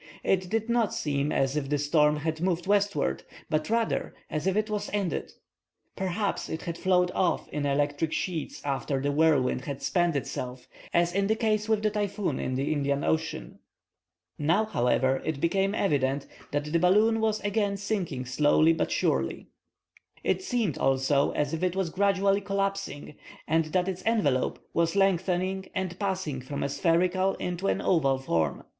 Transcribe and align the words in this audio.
It 0.23 0.49
did 0.49 0.67
not 0.67 0.95
seem 0.95 1.31
as 1.31 1.55
if 1.55 1.69
the 1.69 1.77
storm 1.77 2.15
had 2.15 2.41
moved 2.41 2.65
westward, 2.65 3.21
but 3.51 3.69
rather 3.69 4.15
as 4.31 4.47
if 4.47 4.55
it 4.57 4.67
was 4.67 4.89
ended. 4.91 5.33
Perhaps 5.95 6.49
it 6.49 6.63
had 6.63 6.75
flowed 6.75 7.11
off 7.11 7.47
in 7.49 7.67
electric 7.67 8.11
sheets 8.11 8.63
after 8.65 8.99
the 8.99 9.11
whirlwind 9.11 9.65
had 9.65 9.83
spent 9.83 10.15
itself, 10.15 10.67
as 10.91 11.13
is 11.13 11.27
the 11.27 11.35
case 11.35 11.69
with 11.69 11.83
the 11.83 11.91
typhoon 11.91 12.39
in 12.39 12.55
the 12.55 12.73
Indian 12.73 13.03
Ocean. 13.03 13.59
Now, 14.39 14.65
however, 14.65 15.21
it 15.23 15.39
became 15.39 15.75
evident 15.75 16.25
that 16.49 16.65
the 16.73 16.79
balloon 16.79 17.19
was 17.21 17.39
again 17.41 17.77
sinking 17.77 18.25
slowly 18.25 18.73
but 18.73 18.89
surely. 18.89 19.49
It 20.23 20.41
seemed 20.41 20.79
also 20.79 21.29
as 21.33 21.53
if 21.53 21.61
it 21.61 21.75
was 21.75 21.91
gradually 21.91 22.41
collapsing, 22.41 23.13
and 23.47 23.65
that 23.65 23.87
its 23.87 24.01
envelope 24.07 24.57
was 24.73 24.95
lengthening 24.95 25.69
and 25.75 25.99
passing 25.99 26.41
from 26.41 26.63
a 26.63 26.69
spherical 26.69 27.35
into 27.35 27.67
an 27.67 27.81
oval 27.83 28.17
form. 28.17 28.63